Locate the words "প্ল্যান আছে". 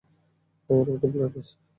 1.11-1.53